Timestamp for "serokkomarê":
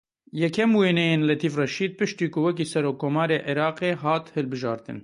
2.73-3.39